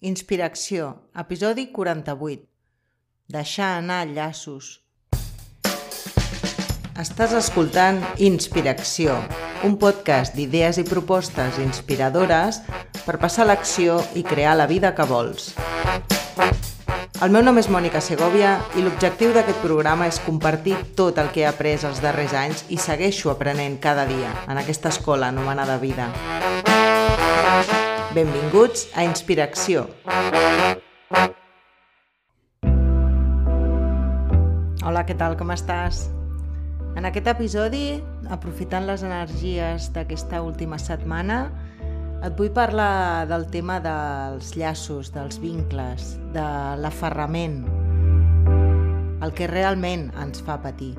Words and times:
Inspiració, 0.00 0.94
episodi 1.12 1.66
48. 1.76 2.46
Deixar 3.28 3.66
anar 3.82 4.06
llaços. 4.08 4.80
Estàs 6.96 7.34
escoltant 7.36 8.00
Inspiració, 8.16 9.18
un 9.68 9.76
podcast 9.76 10.32
d'idees 10.32 10.80
i 10.80 10.86
propostes 10.88 11.60
inspiradores 11.60 12.62
per 13.04 13.18
passar 13.20 13.44
l'acció 13.44 13.98
i 14.16 14.24
crear 14.24 14.56
la 14.56 14.64
vida 14.70 14.94
que 14.96 15.04
vols. 15.04 15.52
El 17.20 17.36
meu 17.36 17.44
nom 17.44 17.60
és 17.60 17.68
Mònica 17.68 18.00
Segovia 18.00 18.56
i 18.80 18.86
l'objectiu 18.86 19.36
d'aquest 19.36 19.60
programa 19.60 20.08
és 20.08 20.22
compartir 20.24 20.78
tot 20.96 21.20
el 21.20 21.28
que 21.28 21.44
he 21.44 21.48
après 21.50 21.84
els 21.84 22.00
darrers 22.00 22.32
anys 22.32 22.64
i 22.72 22.80
segueixo 22.80 23.36
aprenent 23.36 23.76
cada 23.84 24.08
dia 24.08 24.32
en 24.48 24.64
aquesta 24.64 24.88
escola 24.88 25.28
anomenada 25.28 25.76
vida. 25.76 26.08
Benvinguts 28.10 28.88
a 28.98 29.04
Inspiració. 29.06 29.84
Hola, 34.82 35.04
què 35.06 35.14
tal? 35.14 35.36
Com 35.38 35.52
estàs? 35.54 36.08
En 36.98 37.06
aquest 37.06 37.30
episodi, 37.30 38.00
aprofitant 38.34 38.88
les 38.88 39.04
energies 39.06 39.92
d'aquesta 39.94 40.42
última 40.42 40.80
setmana, 40.82 41.44
et 42.26 42.34
vull 42.36 42.50
parlar 42.52 43.28
del 43.30 43.46
tema 43.54 43.78
dels 43.80 44.52
llaços, 44.58 45.12
dels 45.14 45.38
vincles, 45.40 46.16
de 46.34 46.44
l'aferrament, 46.82 47.62
el 49.22 49.32
que 49.38 49.48
realment 49.48 50.10
ens 50.18 50.42
fa 50.44 50.58
patir. 50.60 50.92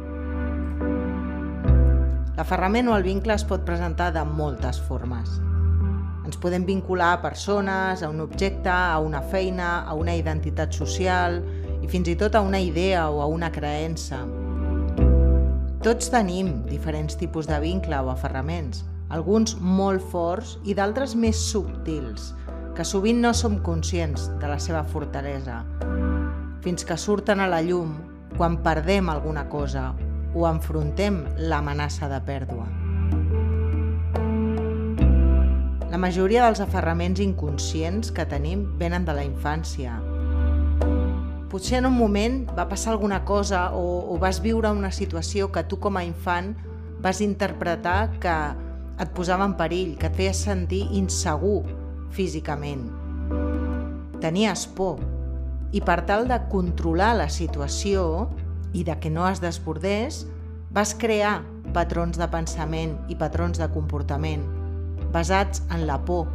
L'aferrament 2.40 2.88
o 2.90 2.96
el 2.98 3.06
vincle 3.06 3.36
es 3.36 3.46
pot 3.46 3.68
presentar 3.68 4.14
de 4.16 4.24
moltes 4.26 4.80
formes. 4.88 5.42
Ens 6.22 6.38
podem 6.38 6.66
vincular 6.68 7.16
a 7.16 7.22
persones, 7.22 8.04
a 8.04 8.10
un 8.10 8.22
objecte, 8.22 8.70
a 8.70 9.00
una 9.00 9.22
feina, 9.22 9.82
a 9.82 9.96
una 9.98 10.14
identitat 10.16 10.74
social 10.74 11.40
i 11.82 11.90
fins 11.90 12.12
i 12.12 12.16
tot 12.16 12.36
a 12.38 12.44
una 12.46 12.60
idea 12.62 13.08
o 13.10 13.22
a 13.24 13.26
una 13.26 13.50
creença. 13.52 14.22
Tots 15.82 16.12
tenim 16.14 16.60
diferents 16.70 17.18
tipus 17.18 17.50
de 17.50 17.58
vincle 17.64 17.98
o 17.98 18.12
aferraments, 18.14 18.84
alguns 19.10 19.56
molt 19.58 20.04
forts 20.12 20.60
i 20.64 20.76
d'altres 20.78 21.16
més 21.18 21.42
subtils, 21.50 22.36
que 22.78 22.86
sovint 22.86 23.18
no 23.24 23.34
som 23.34 23.58
conscients 23.66 24.30
de 24.38 24.52
la 24.52 24.60
seva 24.62 24.84
fortalesa, 24.86 25.64
fins 26.62 26.86
que 26.86 26.98
surten 27.02 27.42
a 27.42 27.50
la 27.50 27.64
llum 27.66 27.98
quan 28.38 28.62
perdem 28.62 29.10
alguna 29.10 29.48
cosa 29.50 29.90
o 30.34 30.46
enfrontem 30.48 31.26
l'amenaça 31.50 32.08
de 32.14 32.22
pèrdua. 32.30 32.81
La 35.92 35.98
majoria 36.00 36.46
dels 36.46 36.62
aferraments 36.64 37.20
inconscients 37.20 38.14
que 38.16 38.24
tenim 38.24 38.62
venen 38.80 39.04
de 39.04 39.12
la 39.12 39.26
infància. 39.28 39.98
Potser 41.52 41.82
en 41.82 41.90
un 41.90 41.98
moment 41.98 42.38
va 42.56 42.64
passar 42.70 42.94
alguna 42.94 43.26
cosa 43.28 43.66
o, 43.76 43.82
o 44.08 44.16
vas 44.22 44.40
viure 44.40 44.72
una 44.72 44.94
situació 44.96 45.50
que 45.52 45.66
tu 45.68 45.82
com 45.84 46.00
a 46.00 46.06
infant 46.08 46.54
vas 47.04 47.20
interpretar 47.20 48.06
que 48.24 48.36
et 49.04 49.12
posava 49.18 49.44
en 49.50 49.58
perill, 49.60 49.98
que 50.00 50.08
et 50.08 50.16
feia 50.16 50.32
sentir 50.32 50.86
insegur 50.96 51.66
físicament. 52.16 52.88
Tenies 54.24 54.64
por 54.72 55.04
i 55.76 55.84
per 55.84 56.06
tal 56.08 56.24
de 56.32 56.40
controlar 56.56 57.18
la 57.20 57.28
situació 57.28 58.30
i 58.72 58.88
de 58.88 58.96
que 58.96 59.12
no 59.12 59.28
es 59.28 59.44
desbordés, 59.44 60.24
vas 60.72 60.96
crear 60.96 61.42
patrons 61.76 62.16
de 62.16 62.32
pensament 62.32 62.96
i 63.12 63.20
patrons 63.20 63.60
de 63.60 63.68
comportament 63.76 64.61
basats 65.12 65.64
en 65.72 65.86
la 65.88 66.00
por, 66.06 66.28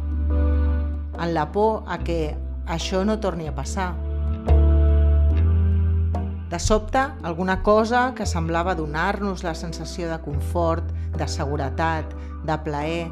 en 1.19 1.33
la 1.33 1.51
por 1.51 1.83
a 1.87 1.97
que 1.99 2.37
això 2.67 3.03
no 3.05 3.19
torni 3.19 3.47
a 3.47 3.55
passar. 3.55 3.93
De 6.47 6.59
sobte, 6.59 7.01
alguna 7.23 7.61
cosa 7.63 8.13
que 8.15 8.25
semblava 8.25 8.75
donar-nos 8.75 9.43
la 9.43 9.55
sensació 9.55 10.07
de 10.07 10.19
confort, 10.23 10.93
de 11.17 11.27
seguretat, 11.27 12.13
de 12.47 12.57
plaer, 12.63 13.09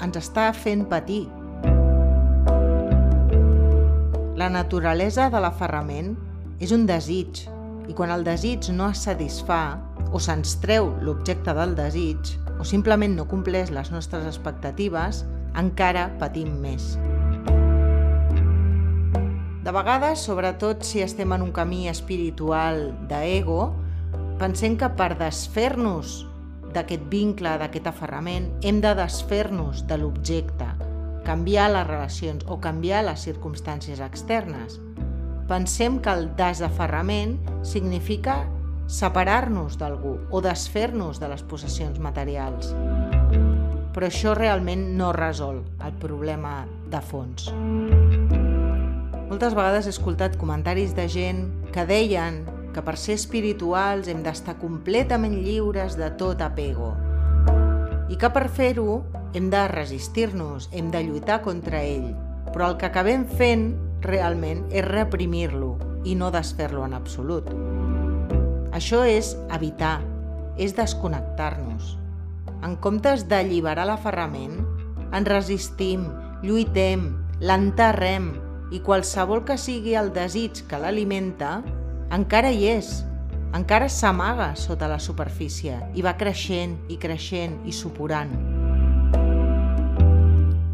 ens 0.00 0.16
està 0.16 0.48
fent 0.56 0.86
patir. 0.88 1.26
La 4.40 4.48
naturalesa 4.48 5.28
de 5.28 5.42
l'aferrament 5.44 6.14
és 6.60 6.72
un 6.72 6.86
desig 6.88 7.44
i 7.90 7.96
quan 7.96 8.12
el 8.14 8.24
desig 8.24 8.70
no 8.72 8.88
es 8.88 9.04
satisfà 9.04 9.76
o 10.10 10.20
se'ns 10.22 10.56
treu 10.62 10.94
l'objecte 11.04 11.52
del 11.56 11.76
desig 11.76 12.38
o 12.60 12.64
simplement 12.68 13.16
no 13.16 13.24
compleix 13.24 13.70
les 13.72 13.88
nostres 13.88 14.26
expectatives, 14.28 15.24
encara 15.56 16.10
patim 16.20 16.52
més. 16.60 16.92
De 19.64 19.72
vegades, 19.72 20.20
sobretot 20.28 20.84
si 20.84 21.00
estem 21.00 21.32
en 21.32 21.46
un 21.46 21.54
camí 21.56 21.86
espiritual 21.88 22.90
d'ego, 23.08 23.72
pensem 24.40 24.76
que 24.76 24.90
per 24.96 25.14
desfer-nos 25.20 26.20
d'aquest 26.74 27.08
vincle, 27.12 27.56
d'aquest 27.60 27.88
aferrament, 27.90 28.50
hem 28.62 28.80
de 28.84 28.92
desfer-nos 28.98 29.84
de 29.88 29.98
l'objecte, 30.00 30.68
canviar 31.24 31.70
les 31.72 31.88
relacions 31.88 32.44
o 32.48 32.60
canviar 32.60 33.02
les 33.08 33.24
circumstàncies 33.24 34.04
externes. 34.04 34.78
Pensem 35.48 35.98
que 36.00 36.12
el 36.12 36.28
desaferrament 36.38 37.38
significa 37.66 38.44
separar-nos 38.90 39.76
d'algú 39.78 40.16
o 40.34 40.40
desfer-nos 40.42 41.20
de 41.22 41.28
les 41.30 41.44
possessions 41.46 42.00
materials. 42.02 42.72
Però 43.94 44.06
això 44.08 44.34
realment 44.34 44.82
no 44.98 45.12
resol 45.14 45.62
el 45.78 45.94
problema 46.02 46.64
de 46.90 46.98
fons. 47.00 47.46
Moltes 49.30 49.54
vegades 49.54 49.86
he 49.86 49.94
escoltat 49.94 50.34
comentaris 50.40 50.96
de 50.98 51.06
gent 51.06 51.44
que 51.70 51.86
deien 51.86 52.42
que 52.74 52.82
per 52.82 52.96
ser 52.98 53.14
espirituals 53.14 54.10
hem 54.10 54.24
d'estar 54.26 54.56
completament 54.58 55.38
lliures 55.38 55.94
de 55.98 56.10
tot 56.18 56.42
apego 56.42 56.90
i 58.10 58.18
que 58.18 58.30
per 58.34 58.48
fer-ho 58.50 59.04
hem 59.38 59.52
de 59.54 59.62
resistir-nos, 59.70 60.66
hem 60.74 60.90
de 60.90 61.04
lluitar 61.06 61.38
contra 61.46 61.84
ell, 61.86 62.10
però 62.50 62.72
el 62.72 62.78
que 62.80 62.90
acabem 62.90 63.22
fent 63.38 63.70
realment 64.02 64.64
és 64.74 64.82
reprimir-lo 64.82 65.76
i 66.02 66.18
no 66.18 66.34
desfer-lo 66.34 66.82
en 66.88 66.98
absolut. 66.98 67.54
Això 68.80 69.02
és 69.04 69.34
evitar, 69.52 69.98
és 70.56 70.72
desconnectar-nos. 70.72 71.98
En 72.64 72.78
comptes 72.80 73.26
d'alliberar 73.28 73.84
l'aferrament, 73.84 74.54
ens 75.12 75.28
resistim, 75.28 76.06
lluitem, 76.40 77.02
l'enterrem 77.44 78.30
i 78.72 78.80
qualsevol 78.80 79.42
que 79.44 79.58
sigui 79.60 79.92
el 80.00 80.08
desig 80.16 80.62
que 80.70 80.80
l'alimenta, 80.80 81.58
encara 82.16 82.54
hi 82.56 82.70
és, 82.70 82.88
encara 83.52 83.90
s'amaga 83.92 84.54
sota 84.56 84.88
la 84.88 84.96
superfície 84.96 85.76
i 85.92 86.00
va 86.06 86.14
creixent 86.16 86.78
i 86.88 86.96
creixent 87.02 87.58
i 87.68 87.76
suporant. 87.76 88.32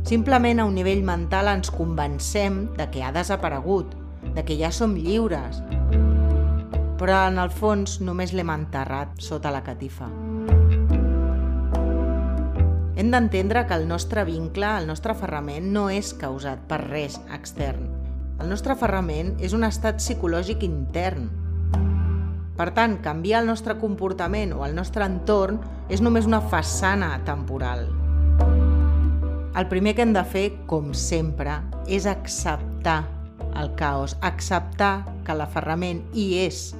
Simplement 0.06 0.62
a 0.62 0.69
un 0.71 0.78
nivell 0.78 1.03
mental 1.03 1.50
ens 1.56 1.75
convencem 1.75 2.69
de 2.78 2.87
que 2.94 3.03
ha 3.03 3.11
desaparegut, 3.11 3.99
de 4.31 4.47
que 4.47 4.55
ja 4.62 4.71
som 4.71 4.94
lliures, 4.94 5.59
però 6.96 7.26
en 7.28 7.38
el 7.38 7.52
fons 7.52 7.98
només 8.00 8.32
l'hem 8.32 8.50
enterrat 8.52 9.18
sota 9.20 9.52
la 9.52 9.62
catifa. 9.64 10.08
Hem 12.96 13.10
d'entendre 13.12 13.66
que 13.68 13.76
el 13.76 13.84
nostre 13.88 14.24
vincle, 14.24 14.70
el 14.80 14.86
nostre 14.88 15.12
aferrament, 15.12 15.68
no 15.72 15.90
és 15.92 16.14
causat 16.16 16.62
per 16.68 16.80
res 16.86 17.18
extern. 17.36 17.90
El 18.40 18.48
nostre 18.48 18.72
aferrament 18.72 19.34
és 19.44 19.52
un 19.56 19.64
estat 19.68 20.00
psicològic 20.00 20.64
intern. 20.64 21.28
Per 22.56 22.70
tant, 22.72 22.96
canviar 23.04 23.42
el 23.42 23.50
nostre 23.52 23.76
comportament 23.76 24.54
o 24.56 24.64
el 24.64 24.72
nostre 24.74 25.04
entorn 25.04 25.60
és 25.92 26.00
només 26.00 26.24
una 26.24 26.40
façana 26.40 27.12
temporal. 27.28 27.84
El 29.56 29.68
primer 29.68 29.92
que 29.96 30.04
hem 30.04 30.16
de 30.16 30.24
fer, 30.24 30.46
com 30.68 30.94
sempre, 30.96 31.60
és 31.88 32.08
acceptar 32.08 33.02
el 33.56 33.70
caos, 33.76 34.16
acceptar 34.25 35.04
que 35.25 35.37
l'aferrament 35.37 36.02
hi 36.16 36.26
és 36.46 36.72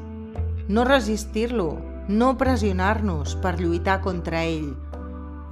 no 0.69 0.85
resistir-lo, 0.85 1.79
no 2.09 2.37
pressionar-nos 2.39 3.37
per 3.43 3.55
lluitar 3.61 4.01
contra 4.03 4.43
ell. 4.43 4.73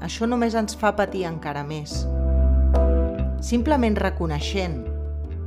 Això 0.02 0.26
només 0.26 0.56
ens 0.58 0.74
fa 0.78 0.94
patir 0.98 1.24
encara 1.28 1.62
més. 1.66 2.02
Simplement 3.44 3.94
reconeixent 4.00 4.80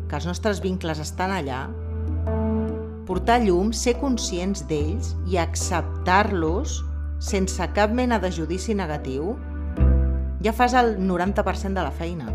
que 0.08 0.16
els 0.16 0.28
nostres 0.30 0.62
vincles 0.64 1.02
estan 1.04 1.34
allà, 1.36 1.66
portar 3.08 3.42
llum, 3.44 3.74
ser 3.76 3.98
conscients 4.00 4.64
d'ells 4.70 5.14
i 5.28 5.40
acceptar-los 5.42 6.82
sense 7.20 7.68
cap 7.76 7.92
mena 7.92 8.22
de 8.24 8.32
judici 8.32 8.76
negatiu, 8.78 9.36
ja 10.44 10.54
fas 10.56 10.76
el 10.78 10.96
90% 11.02 11.76
de 11.76 11.84
la 11.84 11.92
feina. 11.92 12.32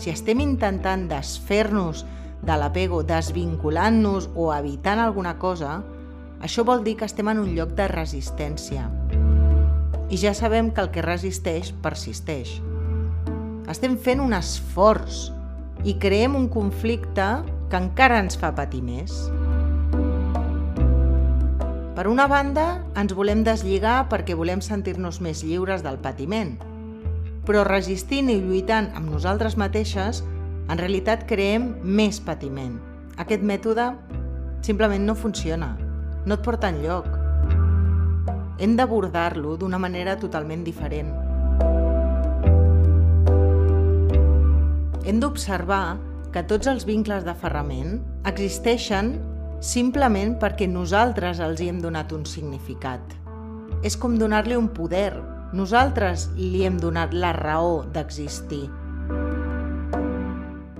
Si 0.00 0.08
estem 0.08 0.40
intentant 0.40 1.04
desfer-nos 1.10 2.06
de 2.42 2.56
l'apego 2.56 3.02
desvinculant-nos 3.04 4.30
o 4.34 4.50
evitant 4.54 5.00
alguna 5.02 5.36
cosa, 5.38 5.80
això 6.40 6.64
vol 6.64 6.84
dir 6.84 6.96
que 6.96 7.08
estem 7.08 7.28
en 7.28 7.42
un 7.42 7.52
lloc 7.56 7.74
de 7.76 7.86
resistència. 7.92 8.86
I 10.10 10.18
ja 10.18 10.32
sabem 10.34 10.72
que 10.74 10.80
el 10.82 10.90
que 10.90 11.04
resisteix, 11.04 11.74
persisteix. 11.84 12.60
estem 13.70 13.94
fent 13.94 14.18
un 14.18 14.32
esforç 14.34 15.28
i 15.86 15.94
creem 16.02 16.34
un 16.34 16.48
conflicte 16.50 17.26
que 17.70 17.78
encara 17.78 18.18
ens 18.18 18.34
fa 18.40 18.50
patir 18.50 18.80
més. 18.82 19.28
Per 21.94 22.08
una 22.08 22.26
banda, 22.26 22.80
ens 22.98 23.14
volem 23.14 23.44
deslligar 23.46 24.08
perquè 24.10 24.34
volem 24.34 24.62
sentir-nos 24.64 25.20
més 25.20 25.44
lliures 25.44 25.84
del 25.84 26.00
patiment. 26.02 26.56
Però 27.46 27.62
resistint 27.68 28.30
i 28.32 28.38
lluitant 28.40 28.88
amb 28.96 29.10
nosaltres 29.12 29.56
mateixes, 29.60 30.24
en 30.70 30.78
realitat 30.78 31.24
creem 31.26 31.72
més 31.82 32.20
patiment. 32.22 32.76
Aquest 33.18 33.42
mètode 33.42 33.88
simplement 34.62 35.02
no 35.02 35.16
funciona, 35.18 35.72
no 36.24 36.36
et 36.36 36.44
porta 36.46 36.70
enlloc. 36.70 37.08
Hem 38.60 38.76
d'abordar-lo 38.78 39.56
d'una 39.58 39.80
manera 39.82 40.14
totalment 40.20 40.62
diferent. 40.62 41.10
Hem 45.10 45.18
d'observar 45.18 45.98
que 46.30 46.44
tots 46.46 46.70
els 46.70 46.86
vincles 46.86 47.24
d'aferrament 47.26 47.96
existeixen 48.30 49.16
simplement 49.60 50.36
perquè 50.38 50.68
nosaltres 50.70 51.40
els 51.42 51.60
hi 51.60 51.70
hem 51.72 51.80
donat 51.82 52.12
un 52.14 52.22
significat. 52.28 53.02
És 53.82 53.96
com 53.98 54.14
donar-li 54.20 54.54
un 54.54 54.68
poder. 54.76 55.16
Nosaltres 55.56 56.28
li 56.36 56.62
hem 56.62 56.78
donat 56.78 57.16
la 57.16 57.32
raó 57.34 57.80
d'existir. 57.90 58.68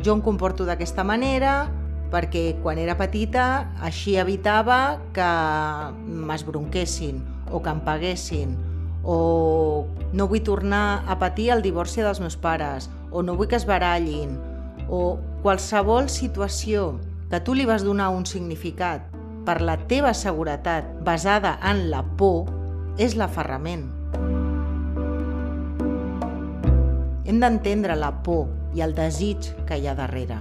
Jo 0.04 0.16
em 0.16 0.22
comporto 0.24 0.64
d'aquesta 0.64 1.04
manera 1.04 1.68
perquè 2.10 2.56
quan 2.62 2.80
era 2.80 2.96
petita 2.98 3.44
així 3.84 4.16
evitava 4.18 4.98
que 5.14 5.30
m'esbronquessin 6.26 7.20
o 7.52 7.60
que 7.62 7.70
em 7.70 7.82
paguessin 7.86 8.56
o 9.04 9.86
no 10.12 10.26
vull 10.28 10.42
tornar 10.44 11.04
a 11.06 11.18
patir 11.20 11.50
el 11.54 11.62
divorci 11.62 12.02
dels 12.02 12.20
meus 12.20 12.36
pares 12.36 12.90
o 13.10 13.22
no 13.22 13.36
vull 13.38 13.48
que 13.48 13.60
es 13.60 13.66
barallin 13.68 14.36
o 14.88 15.18
qualsevol 15.44 16.10
situació 16.10 16.98
que 17.30 17.40
tu 17.46 17.54
li 17.54 17.64
vas 17.68 17.86
donar 17.86 18.10
un 18.10 18.26
significat 18.26 19.06
per 19.46 19.60
la 19.62 19.78
teva 19.88 20.12
seguretat 20.14 20.88
basada 21.06 21.56
en 21.64 21.88
la 21.92 22.02
por 22.02 22.50
és 23.00 23.14
l'aferrament. 23.16 23.86
Hem 27.24 27.38
d'entendre 27.40 27.94
la 27.96 28.10
por 28.26 28.59
i 28.74 28.82
el 28.84 28.94
desig 28.94 29.50
que 29.68 29.78
hi 29.78 29.88
ha 29.88 29.96
darrere. 29.98 30.38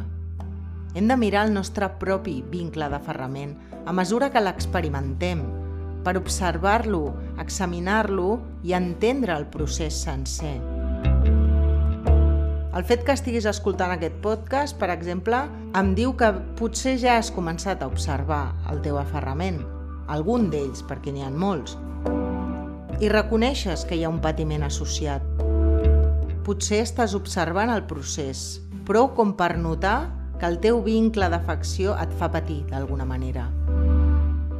Hem 0.95 1.07
de 1.07 1.17
mirar 1.17 1.45
el 1.47 1.53
nostre 1.53 1.87
propi 2.01 2.39
vincle 2.49 2.89
d'aferrament 2.89 3.55
a 3.85 3.93
mesura 3.93 4.31
que 4.33 4.41
l'experimentem, 4.41 5.43
per 6.03 6.15
observar-lo, 6.17 7.13
examinar-lo 7.41 8.39
i 8.63 8.73
entendre 8.77 9.35
el 9.35 9.47
procés 9.51 9.97
sencer. 10.05 10.57
El 12.69 12.85
fet 12.85 13.01
que 13.03 13.15
estiguis 13.17 13.47
escoltant 13.49 13.91
aquest 13.91 14.19
podcast, 14.23 14.77
per 14.79 14.91
exemple, 14.93 15.41
em 15.75 15.91
diu 15.97 16.13
que 16.17 16.29
potser 16.59 16.95
ja 17.01 17.17
has 17.19 17.31
començat 17.33 17.81
a 17.83 17.89
observar 17.89 18.53
el 18.71 18.79
teu 18.85 18.99
aferrament, 19.01 19.59
algun 20.07 20.47
d'ells, 20.53 20.85
perquè 20.87 21.11
n'hi 21.13 21.25
ha 21.25 21.33
molts, 21.33 21.75
i 22.99 23.09
reconeixes 23.11 23.85
que 23.89 23.97
hi 23.97 24.05
ha 24.05 24.13
un 24.13 24.21
patiment 24.23 24.65
associat. 24.67 25.38
Potser 26.47 26.79
estàs 26.85 27.13
observant 27.17 27.69
el 27.73 27.83
procés, 27.89 28.61
prou 28.87 29.09
com 29.15 29.33
per 29.37 29.57
notar 29.59 30.07
que 30.39 30.47
el 30.47 30.59
teu 30.63 30.79
vincle 30.85 31.27
d'afecció 31.29 31.97
et 31.99 32.13
fa 32.15 32.29
patir 32.31 32.61
d'alguna 32.69 33.05
manera. 33.05 33.49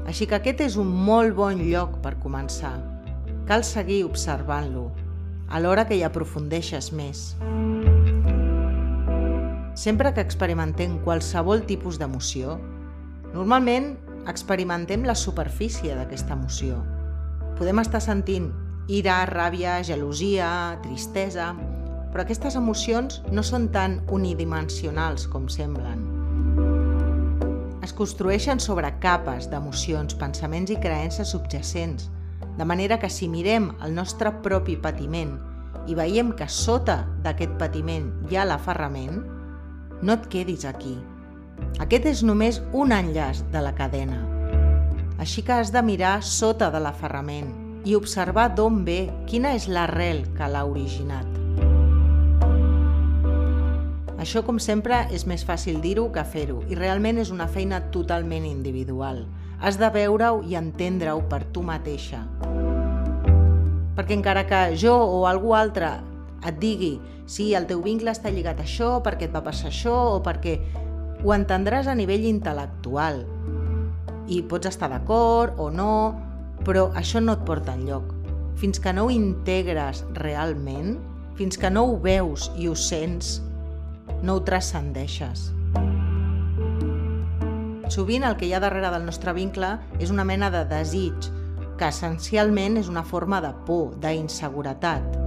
Així 0.09 0.27
que 0.27 0.35
aquest 0.39 0.59
és 0.65 0.75
un 0.81 0.89
molt 0.91 1.37
bon 1.37 1.61
lloc 1.63 1.99
per 2.03 2.17
començar. 2.19 2.75
Cal 3.47 3.63
seguir 3.63 4.03
observant-lo, 4.03 4.89
alhora 5.47 5.87
que 5.87 5.95
hi 5.95 6.03
aprofundeixes 6.03 6.91
més. 6.91 7.33
Sempre 9.79 10.11
que 10.13 10.25
experimentem 10.25 10.99
qualsevol 11.05 11.63
tipus 11.65 11.97
d'emoció, 12.01 12.59
normalment 13.31 13.93
experimentem 14.27 15.07
la 15.07 15.15
superfície 15.15 15.95
d'aquesta 15.95 16.35
emoció. 16.35 16.83
Podem 17.55 17.79
estar 17.79 18.03
sentint 18.03 18.51
ira, 18.89 19.21
ràbia, 19.29 19.83
gelosia, 19.85 20.79
tristesa, 20.81 21.51
però 22.09 22.23
aquestes 22.23 22.55
emocions 22.57 23.19
no 23.29 23.43
són 23.45 23.67
tan 23.69 23.99
unidimensionals 24.09 25.27
com 25.29 25.45
semblen. 25.45 26.07
Es 27.85 27.93
construeixen 27.93 28.59
sobre 28.59 28.89
capes 29.03 29.45
d'emocions, 29.51 30.17
pensaments 30.17 30.73
i 30.73 30.79
creences 30.81 31.35
subjacents, 31.35 32.09
de 32.57 32.65
manera 32.65 32.97
que 32.99 33.11
si 33.13 33.29
mirem 33.29 33.69
el 33.85 33.93
nostre 33.93 34.33
propi 34.43 34.75
patiment 34.81 35.37
i 35.87 35.95
veiem 35.95 36.33
que 36.33 36.49
sota 36.49 37.03
d'aquest 37.23 37.55
patiment 37.61 38.09
hi 38.27 38.41
ha 38.41 38.49
l'aferrament, 38.49 39.21
no 40.01 40.17
et 40.17 40.27
quedis 40.33 40.65
aquí. 40.65 40.97
Aquest 41.79 42.09
és 42.09 42.25
només 42.25 42.61
un 42.73 42.91
enllaç 42.95 43.45
de 43.53 43.61
la 43.61 43.75
cadena. 43.77 44.19
Així 45.19 45.43
que 45.45 45.59
has 45.61 45.69
de 45.75 45.81
mirar 45.85 46.19
sota 46.25 46.71
de 46.73 46.81
l'aferrament 46.81 47.58
i 47.85 47.95
observar 47.95 48.49
d'on 48.55 48.83
ve, 48.85 49.09
quina 49.29 49.53
és 49.55 49.67
l'arrel 49.71 50.25
que 50.37 50.47
l'ha 50.51 50.65
originat. 50.67 51.27
Això, 54.19 54.43
com 54.43 54.59
sempre, 54.59 55.05
és 55.15 55.23
més 55.29 55.45
fàcil 55.47 55.79
dir-ho 55.79 56.09
que 56.11 56.25
fer-ho 56.27 56.59
i 56.67 56.75
realment 56.75 57.21
és 57.21 57.31
una 57.31 57.47
feina 57.47 57.79
totalment 57.93 58.43
individual. 58.45 59.23
Has 59.63 59.79
de 59.79 59.87
veure-ho 59.95 60.43
i 60.43 60.57
entendre-ho 60.59 61.23
per 61.31 61.45
tu 61.55 61.63
mateixa. 61.63 62.25
Perquè 63.95 64.15
encara 64.15 64.43
que 64.47 64.59
jo 64.79 64.95
o 64.95 65.23
algú 65.27 65.55
altre 65.55 65.95
et 66.47 66.59
digui 66.59 66.97
sí, 67.29 67.53
el 67.55 67.67
teu 67.69 67.81
vincle 67.83 68.11
està 68.11 68.31
lligat 68.31 68.59
a 68.59 68.67
això, 68.67 68.97
perquè 69.05 69.27
et 69.29 69.35
va 69.35 69.43
passar 69.45 69.69
això 69.69 69.95
o 70.15 70.21
perquè 70.25 70.57
ho 71.23 71.35
entendràs 71.35 71.87
a 71.87 71.95
nivell 71.95 72.25
intel·lectual 72.27 73.23
i 74.29 74.41
pots 74.49 74.69
estar 74.69 74.89
d'acord 74.91 75.59
o 75.59 75.69
no, 75.73 75.93
però 76.65 76.89
això 76.99 77.21
no 77.23 77.35
et 77.37 77.45
porta 77.47 77.75
enlloc. 77.77 78.11
Fins 78.59 78.81
que 78.83 78.91
no 78.93 79.05
ho 79.07 79.13
integres 79.13 80.03
realment, 80.17 80.97
fins 81.39 81.57
que 81.57 81.71
no 81.71 81.85
ho 81.87 81.95
veus 82.03 82.49
i 82.59 82.67
ho 82.67 82.75
sents, 82.75 83.39
no 84.23 84.35
ho 84.35 84.43
transcendeixes. 84.43 85.49
Sovint 87.89 88.27
el 88.27 88.35
que 88.37 88.45
hi 88.45 88.53
ha 88.53 88.61
darrere 88.61 88.91
del 88.93 89.07
nostre 89.07 89.33
vincle 89.33 89.71
és 89.97 90.11
una 90.13 90.27
mena 90.27 90.51
de 90.53 90.65
desig, 90.69 91.31
que 91.79 91.87
essencialment 91.87 92.77
és 92.77 92.91
una 92.91 93.05
forma 93.07 93.39
de 93.41 93.53
por, 93.65 93.95
d'inseguretat. 94.03 95.17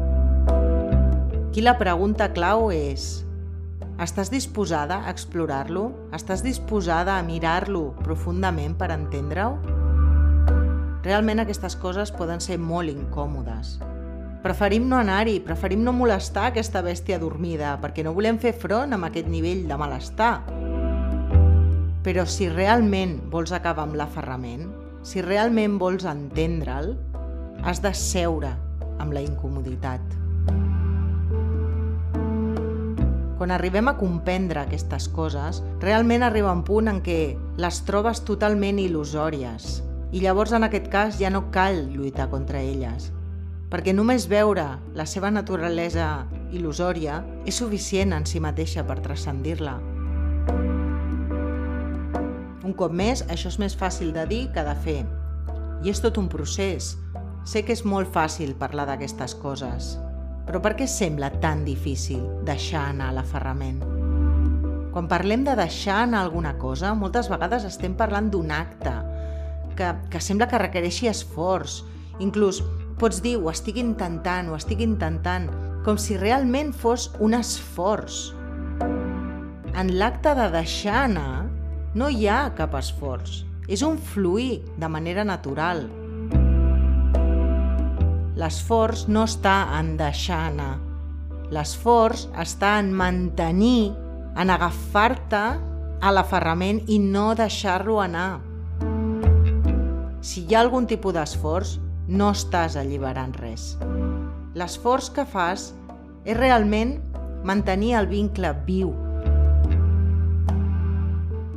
Aquí 1.48 1.64
la 1.64 1.78
pregunta 1.80 2.30
clau 2.36 2.70
és 2.72 3.24
Estàs 4.00 4.30
disposada 4.32 5.02
a 5.04 5.12
explorar-lo? 5.12 5.90
Estàs 6.16 6.42
disposada 6.42 7.18
a 7.18 7.22
mirar-lo 7.22 7.92
profundament 8.00 8.74
per 8.80 8.88
entendre-ho? 8.90 9.71
Realment 11.02 11.42
aquestes 11.42 11.74
coses 11.76 12.14
poden 12.14 12.40
ser 12.40 12.60
molt 12.62 12.90
incòmodes, 12.92 13.78
Preferim 14.42 14.88
no 14.90 14.96
anar-hi, 14.98 15.36
preferim 15.46 15.84
no 15.86 15.92
molestar 15.94 16.48
aquesta 16.48 16.80
bèstia 16.82 17.20
dormida, 17.22 17.76
perquè 17.78 18.02
no 18.02 18.10
volem 18.16 18.40
fer 18.42 18.50
front 18.58 18.90
amb 18.90 19.06
aquest 19.06 19.28
nivell 19.30 19.68
de 19.70 19.76
malestar. 19.78 20.32
Però 22.02 22.24
si 22.26 22.48
realment 22.50 23.20
vols 23.30 23.52
acabar 23.54 23.84
amb 23.86 23.94
l'aferrament, 24.00 24.64
si 25.06 25.22
realment 25.22 25.76
vols 25.78 26.08
entendre'l, 26.10 26.96
has 27.62 27.78
de 27.84 27.94
seure 27.94 28.50
amb 28.98 29.14
la 29.14 29.22
incomoditat. 29.22 30.02
Quan 33.38 33.54
arribem 33.54 33.86
a 33.90 33.96
comprendre 33.98 34.64
aquestes 34.66 35.06
coses, 35.06 35.62
realment 35.78 36.26
arriba 36.26 36.50
un 36.50 36.66
punt 36.66 36.90
en 36.90 36.98
què 37.06 37.20
les 37.62 37.80
trobes 37.86 38.26
totalment 38.26 38.82
il·lusòries 38.82 39.91
i 40.12 40.20
llavors 40.20 40.52
en 40.52 40.66
aquest 40.66 40.90
cas 40.92 41.16
ja 41.18 41.30
no 41.32 41.46
cal 41.50 41.86
lluitar 41.88 42.28
contra 42.28 42.60
elles, 42.60 43.08
perquè 43.72 43.94
només 43.96 44.28
veure 44.28 44.66
la 44.92 45.06
seva 45.08 45.30
naturalesa 45.32 46.26
il·lusòria 46.52 47.22
és 47.48 47.56
suficient 47.56 48.12
en 48.12 48.28
si 48.28 48.40
mateixa 48.44 48.84
per 48.84 49.00
transcendir-la. 49.00 49.78
Un 52.62 52.76
cop 52.76 52.92
més, 52.92 53.24
això 53.32 53.48
és 53.48 53.58
més 53.58 53.76
fàcil 53.76 54.12
de 54.12 54.26
dir 54.28 54.42
que 54.52 54.64
de 54.64 54.74
fer. 54.84 55.00
I 55.82 55.90
és 55.90 56.00
tot 56.04 56.20
un 56.20 56.28
procés. 56.28 56.92
Sé 57.48 57.64
que 57.64 57.72
és 57.74 57.82
molt 57.88 58.12
fàcil 58.12 58.52
parlar 58.54 58.84
d'aquestes 58.86 59.34
coses, 59.40 59.96
però 60.46 60.60
per 60.62 60.76
què 60.78 60.86
sembla 60.86 61.32
tan 61.42 61.64
difícil 61.64 62.20
deixar 62.46 62.84
anar 62.92 63.10
l'aferrament? 63.16 63.80
Quan 64.92 65.08
parlem 65.08 65.42
de 65.48 65.56
deixar 65.56 66.02
anar 66.04 66.20
alguna 66.20 66.52
cosa, 66.60 66.92
moltes 66.94 67.32
vegades 67.32 67.64
estem 67.64 67.96
parlant 67.96 68.28
d'un 68.30 68.52
acte 68.52 68.92
que, 69.76 69.94
que 70.10 70.20
sembla 70.20 70.48
que 70.48 70.60
requereixi 70.60 71.08
esforç, 71.10 71.82
inclús 72.20 72.62
Pots 73.02 73.18
dir, 73.18 73.32
ho 73.34 73.48
estic 73.50 73.80
intentant, 73.80 74.46
ho 74.46 74.54
estic 74.54 74.78
intentant, 74.84 75.48
com 75.82 75.96
si 75.98 76.14
realment 76.14 76.68
fos 76.70 77.08
un 77.18 77.34
esforç. 77.34 78.28
En 79.74 79.90
l'acte 79.98 80.36
de 80.38 80.44
deixar 80.52 81.00
anar, 81.08 81.48
no 81.98 82.06
hi 82.06 82.28
ha 82.30 82.52
cap 82.54 82.76
esforç. 82.78 83.40
És 83.66 83.82
un 83.82 83.98
fluir 83.98 84.60
de 84.78 84.86
manera 84.86 85.24
natural. 85.26 85.82
L'esforç 88.38 89.08
no 89.10 89.26
està 89.26 89.56
en 89.80 89.96
deixar 89.98 90.38
anar. 90.52 90.76
L'esforç 91.50 92.28
està 92.38 92.76
en 92.84 92.94
mantenir, 92.94 93.90
en 94.38 94.54
agafar-te 94.54 95.42
a 95.98 96.14
l'aferrament 96.14 96.84
i 96.86 97.02
no 97.02 97.32
deixar-lo 97.34 97.98
anar. 98.02 98.51
Si 100.22 100.44
hi 100.46 100.54
ha 100.54 100.60
algun 100.62 100.84
tipus 100.86 101.16
d'esforç, 101.16 101.80
no 102.06 102.28
estàs 102.30 102.76
alliberant 102.78 103.32
res. 103.40 103.72
L'esforç 104.54 105.08
que 105.16 105.24
fas 105.26 105.72
és 106.22 106.36
realment 106.38 106.92
mantenir 107.42 107.96
el 107.98 108.06
vincle 108.06 108.52
viu. 108.68 108.92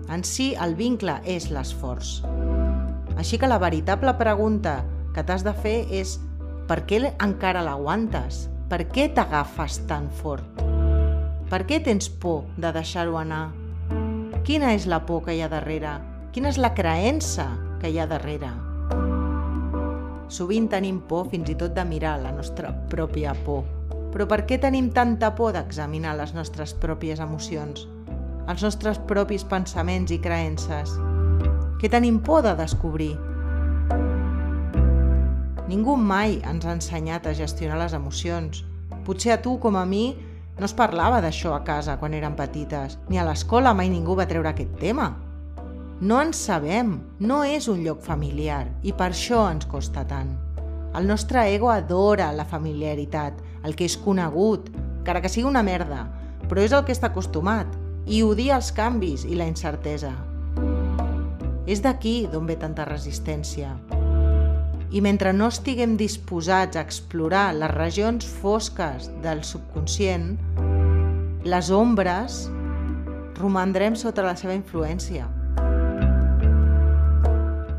En 0.09 0.25
si, 0.25 0.55
el 0.57 0.73
vincle 0.79 1.19
és 1.29 1.51
l'esforç. 1.53 2.23
Així 3.13 3.37
que 3.37 3.49
la 3.51 3.59
veritable 3.61 4.15
pregunta 4.17 4.79
que 5.13 5.21
t'has 5.21 5.45
de 5.45 5.53
fer 5.53 5.75
és 5.93 6.15
per 6.65 6.81
què 6.89 7.03
encara 7.21 7.61
l'aguantes? 7.61 8.47
Per 8.71 8.81
què 8.89 9.11
t'agafes 9.13 9.77
tan 9.85 10.09
fort? 10.09 10.63
Per 11.53 11.61
què 11.69 11.77
tens 11.85 12.09
por 12.09 12.49
de 12.57 12.73
deixar-ho 12.73 13.21
anar? 13.21 13.51
Quina 14.41 14.73
és 14.73 14.89
la 14.89 15.03
por 15.05 15.21
que 15.27 15.37
hi 15.37 15.45
ha 15.45 15.53
darrere? 15.53 15.99
Quina 16.33 16.49
és 16.49 16.57
la 16.57 16.73
creença 16.73 17.45
que 17.81 17.91
hi 17.91 17.99
ha 17.99 18.07
darrere? 18.09 18.49
Sovint 20.27 20.67
tenim 20.71 21.01
por 21.09 21.27
fins 21.31 21.49
i 21.53 21.55
tot 21.59 21.75
de 21.75 21.85
mirar 21.85 22.17
la 22.23 22.31
nostra 22.33 22.71
pròpia 22.91 23.35
por. 23.45 23.63
Però 24.13 24.25
per 24.31 24.45
què 24.49 24.57
tenim 24.61 24.89
tanta 24.95 25.33
por 25.35 25.53
d'examinar 25.53 26.15
les 26.17 26.33
nostres 26.33 26.73
pròpies 26.81 27.21
emocions, 27.21 27.85
els 28.47 28.63
nostres 28.63 28.99
propis 29.09 29.43
pensaments 29.43 30.13
i 30.15 30.19
creences? 30.23 30.93
Què 31.81 31.91
tenim 31.91 32.21
por 32.23 32.41
de 32.45 32.55
descobrir? 32.57 33.13
Ningú 35.69 35.97
mai 35.97 36.39
ens 36.45 36.65
ha 36.65 36.73
ensenyat 36.77 37.27
a 37.27 37.33
gestionar 37.37 37.77
les 37.81 37.93
emocions. 37.97 38.63
Potser 39.05 39.35
a 39.35 39.41
tu, 39.41 39.57
com 39.59 39.75
a 39.75 39.85
mi, 39.85 40.15
no 40.57 40.65
es 40.69 40.73
parlava 40.77 41.19
d'això 41.21 41.51
a 41.55 41.63
casa 41.67 41.97
quan 41.99 42.13
érem 42.15 42.35
petites, 42.37 42.99
ni 43.09 43.19
a 43.19 43.25
l'escola 43.27 43.73
mai 43.73 43.89
ningú 43.91 44.15
va 44.15 44.27
treure 44.29 44.53
aquest 44.53 44.77
tema. 44.79 45.09
No 46.01 46.17
en 46.19 46.33
sabem, 46.35 46.97
no 47.23 47.37
és 47.47 47.69
un 47.71 47.79
lloc 47.85 48.01
familiar 48.03 48.65
i 48.83 48.91
per 48.91 49.13
això 49.13 49.45
ens 49.47 49.63
costa 49.71 50.01
tant. 50.03 50.33
El 50.95 51.07
nostre 51.07 51.45
ego 51.53 51.69
adora 51.71 52.33
la 52.35 52.43
familiaritat, 52.43 53.37
el 53.63 53.77
que 53.79 53.87
és 53.87 53.95
conegut, 54.03 54.67
encara 54.75 55.21
que 55.23 55.31
sigui 55.31 55.47
una 55.47 55.63
merda, 55.63 56.01
però 56.49 56.59
és 56.65 56.75
el 56.75 56.83
que 56.83 56.91
està 56.91 57.07
acostumat 57.13 57.71
i 58.11 58.19
odia 58.27 58.57
els 58.59 58.73
canvis 58.75 59.23
i 59.23 59.39
la 59.39 59.47
incertesa. 59.47 60.11
És 61.65 61.79
d'aquí 61.79 62.27
d'on 62.27 62.43
ve 62.51 62.59
tanta 62.59 62.83
resistència. 62.91 63.71
I 64.91 64.99
mentre 64.99 65.31
no 65.31 65.47
estiguem 65.47 65.95
disposats 65.95 66.75
a 66.75 66.83
explorar 66.83 67.53
les 67.55 67.71
regions 67.71 68.27
fosques 68.43 69.07
del 69.23 69.45
subconscient, 69.47 70.35
les 71.47 71.71
ombres 71.71 72.45
romandrem 73.39 73.95
sota 73.95 74.27
la 74.27 74.35
seva 74.35 74.59
influència. 74.59 75.31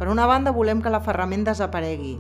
Per 0.07 0.13
una 0.13 0.29
banda, 0.31 0.53
volem 0.55 0.79
que 0.79 0.91
l'aferrament 0.95 1.41
desaparegui, 1.43 2.13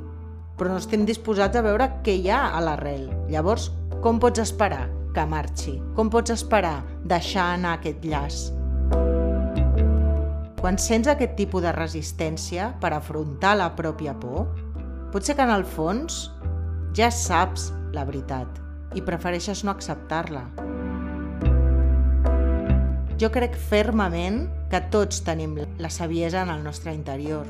però 0.59 0.73
no 0.73 0.81
estem 0.81 1.05
disposats 1.07 1.55
a 1.55 1.61
veure 1.62 1.85
què 2.02 2.16
hi 2.19 2.25
ha 2.35 2.40
a 2.59 2.59
l'arrel. 2.59 3.05
Llavors, 3.31 3.69
com 4.02 4.16
pots 4.19 4.40
esperar 4.43 4.88
que 5.14 5.23
marxi? 5.31 5.76
Com 5.95 6.09
pots 6.11 6.33
esperar 6.35 6.81
deixar 7.07 7.45
anar 7.52 7.76
aquest 7.76 8.02
llaç? 8.02 8.40
Quan 10.59 10.81
sents 10.83 11.07
aquest 11.12 11.37
tipus 11.38 11.62
de 11.62 11.71
resistència 11.76 12.73
per 12.83 12.90
afrontar 12.97 13.52
la 13.61 13.69
pròpia 13.78 14.16
por, 14.19 14.49
potser 15.14 15.37
que 15.38 15.47
en 15.47 15.52
el 15.55 15.62
fons 15.76 16.16
ja 16.99 17.12
saps 17.14 17.69
la 17.95 18.02
veritat 18.09 18.99
i 18.99 19.05
prefereixes 19.12 19.62
no 19.62 19.71
acceptar-la. 19.76 20.43
Jo 23.23 23.31
crec 23.31 23.55
fermament 23.71 24.43
que 24.75 24.83
tots 24.90 25.23
tenim 25.31 25.55
la 25.78 25.93
saviesa 26.00 26.43
en 26.43 26.50
el 26.50 26.66
nostre 26.66 26.90
interior, 26.90 27.47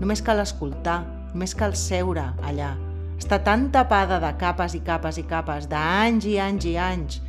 Només 0.00 0.22
cal 0.22 0.42
escoltar, 0.42 1.00
només 1.32 1.54
cal 1.56 1.76
seure 1.78 2.30
allà. 2.44 2.74
Està 3.16 3.38
tan 3.44 3.70
tapada 3.72 4.18
de 4.20 4.32
capes 4.40 4.74
i 4.76 4.82
capes 4.84 5.18
i 5.20 5.24
capes, 5.28 5.68
d'anys 5.70 6.26
i 6.28 6.36
anys 6.42 6.66
i 6.68 6.74
anys, 6.76 7.20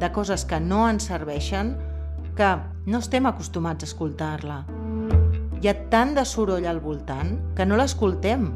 de 0.00 0.10
coses 0.12 0.44
que 0.44 0.58
no 0.60 0.84
ens 0.88 1.06
serveixen, 1.08 1.76
que 2.36 2.50
no 2.86 2.98
estem 2.98 3.28
acostumats 3.30 3.86
a 3.86 3.90
escoltar-la. 3.90 4.64
Hi 5.62 5.70
ha 5.70 5.76
tant 5.92 6.12
de 6.18 6.26
soroll 6.28 6.66
al 6.68 6.82
voltant 6.84 7.32
que 7.56 7.64
no 7.64 7.78
l'escoltem, 7.80 8.50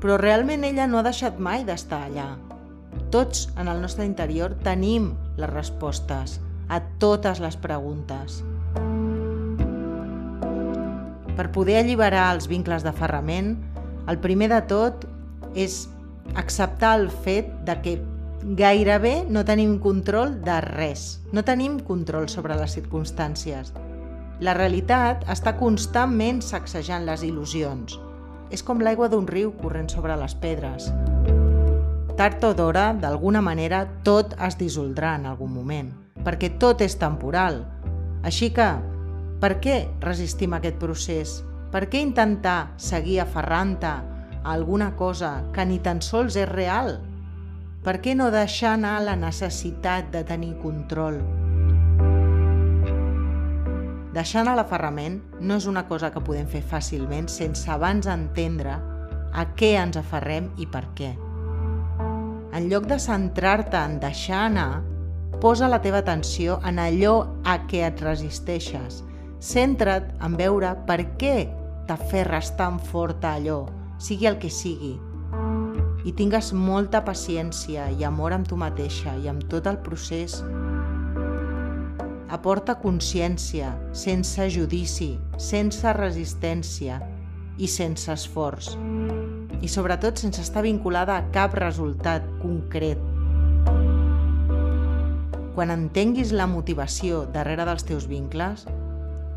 però 0.00 0.16
realment 0.20 0.64
ella 0.64 0.86
no 0.86 1.00
ha 1.00 1.06
deixat 1.08 1.40
mai 1.42 1.64
d'estar 1.66 2.04
allà. 2.06 2.28
Tots 3.10 3.48
en 3.58 3.68
el 3.68 3.82
nostre 3.82 4.06
interior 4.06 4.54
tenim 4.64 5.12
les 5.40 5.50
respostes 5.50 6.38
a 6.70 6.78
totes 7.02 7.42
les 7.42 7.56
preguntes. 7.58 8.44
Per 11.40 11.46
poder 11.54 11.78
alliberar 11.80 12.34
els 12.34 12.50
vincles 12.50 12.82
d'aferrament, 12.84 13.54
el 14.12 14.18
primer 14.20 14.50
de 14.52 14.58
tot 14.68 15.06
és 15.56 15.86
acceptar 16.36 16.90
el 16.98 17.06
fet 17.24 17.48
de 17.64 17.78
que 17.80 17.94
gairebé 18.58 19.22
no 19.24 19.40
tenim 19.48 19.78
control 19.80 20.34
de 20.44 20.58
res. 20.66 21.22
No 21.32 21.40
tenim 21.40 21.78
control 21.80 22.28
sobre 22.28 22.58
les 22.60 22.76
circumstàncies. 22.76 23.72
La 24.44 24.52
realitat 24.52 25.24
està 25.32 25.56
constantment 25.56 26.44
sacsejant 26.44 27.08
les 27.08 27.24
il·lusions. 27.24 27.96
És 28.52 28.60
com 28.60 28.84
l'aigua 28.84 29.08
d'un 29.08 29.24
riu 29.24 29.54
corrent 29.64 29.88
sobre 29.88 30.20
les 30.20 30.36
pedres. 30.44 30.92
Tard 32.20 32.44
o 32.44 32.52
d'hora, 32.52 32.90
d'alguna 32.92 33.40
manera, 33.40 33.86
tot 34.04 34.36
es 34.44 34.60
dissoldrà 34.60 35.16
en 35.16 35.24
algun 35.32 35.56
moment, 35.56 35.88
perquè 36.20 36.58
tot 36.60 36.84
és 36.84 37.00
temporal. 37.00 37.62
Així 38.28 38.52
que 38.52 38.74
per 39.40 39.56
què 39.64 39.76
resistim 40.04 40.52
aquest 40.52 40.76
procés? 40.76 41.38
Per 41.72 41.86
què 41.88 42.02
intentar 42.04 42.74
seguir 42.76 43.22
aferrant-te 43.22 43.88
a 43.88 44.52
alguna 44.52 44.90
cosa 45.00 45.38
que 45.54 45.64
ni 45.64 45.78
tan 45.80 46.02
sols 46.04 46.36
és 46.36 46.48
real? 46.50 46.98
Per 47.80 47.96
què 48.04 48.12
no 48.12 48.28
deixar 48.34 48.74
anar 48.76 48.98
la 49.06 49.16
necessitat 49.16 50.10
de 50.12 50.24
tenir 50.28 50.52
control? 50.60 51.16
Deixar 54.12 54.42
anar 54.42 54.58
l'aferrament 54.58 55.20
no 55.40 55.56
és 55.56 55.66
una 55.70 55.86
cosa 55.88 56.10
que 56.12 56.20
podem 56.20 56.48
fer 56.50 56.60
fàcilment 56.60 57.30
sense 57.32 57.70
abans 57.72 58.10
entendre 58.12 58.76
a 59.32 59.48
què 59.56 59.76
ens 59.80 59.96
aferrem 59.96 60.50
i 60.60 60.68
per 60.68 60.84
què. 60.98 61.14
En 62.50 62.66
lloc 62.68 62.90
de 62.90 62.98
centrar-te 63.00 63.78
en 63.78 64.00
deixar 64.02 64.48
anar, 64.50 64.82
posa 65.40 65.70
la 65.70 65.80
teva 65.80 66.02
atenció 66.04 66.58
en 66.66 66.82
allò 66.82 67.22
a 67.46 67.62
què 67.70 67.86
et 67.86 68.02
resisteixes 68.04 69.06
Centra't 69.40 70.10
en 70.20 70.34
veure 70.36 70.74
per 70.84 70.98
què 71.20 71.36
t'aferres 71.88 72.52
tan 72.58 72.76
fort 72.90 73.24
a 73.24 73.38
allò, 73.38 73.62
sigui 73.96 74.28
el 74.28 74.36
que 74.40 74.50
sigui, 74.52 74.98
i 76.04 76.12
tingues 76.16 76.50
molta 76.52 77.00
paciència 77.04 77.86
i 77.96 78.04
amor 78.04 78.34
amb 78.36 78.48
tu 78.48 78.56
mateixa 78.60 79.14
i 79.20 79.28
amb 79.32 79.46
tot 79.48 79.66
el 79.70 79.78
procés. 79.84 80.38
Aporta 82.30 82.76
consciència, 82.82 83.72
sense 83.96 84.46
judici, 84.52 85.14
sense 85.36 85.92
resistència 85.96 87.00
i 87.56 87.68
sense 87.68 88.12
esforç. 88.12 88.74
I 89.60 89.68
sobretot 89.68 90.20
sense 90.20 90.44
estar 90.44 90.62
vinculada 90.64 91.16
a 91.16 91.24
cap 91.32 91.56
resultat 91.58 92.28
concret. 92.44 93.00
Quan 95.56 95.72
entenguis 95.74 96.30
la 96.32 96.46
motivació 96.48 97.24
darrere 97.34 97.66
dels 97.68 97.84
teus 97.88 98.06
vincles, 98.08 98.64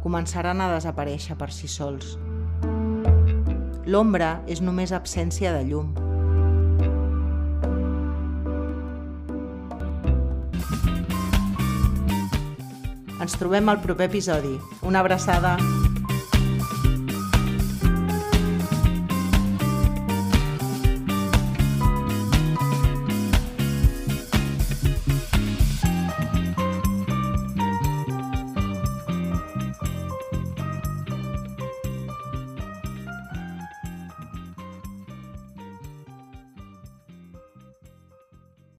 començaran 0.04 0.60
a 0.62 0.70
desaparèixer 0.76 1.38
per 1.40 1.50
si 1.56 1.70
sols. 1.72 2.18
L'ombra 3.88 4.42
és 4.48 4.62
només 4.64 4.92
absència 4.96 5.54
de 5.56 5.64
llum. 5.68 5.94
Ens 13.24 13.40
trobem 13.40 13.72
al 13.72 13.80
proper 13.80 14.12
episodi. 14.12 14.58
Una 14.84 15.00
abraçada! 15.00 15.56